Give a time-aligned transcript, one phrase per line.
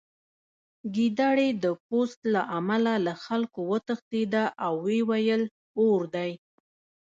[0.95, 5.43] ګیدړې د پوست له امله له خلکو وتښتېده او ویې ویل
[5.81, 6.31] اور دی